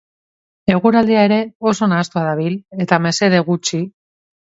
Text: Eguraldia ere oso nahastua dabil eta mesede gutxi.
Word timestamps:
Eguraldia 0.75 1.25
ere 1.27 1.37
oso 1.71 1.89
nahastua 1.91 2.23
dabil 2.29 2.55
eta 2.87 2.99
mesede 3.05 3.43
gutxi. 3.51 3.83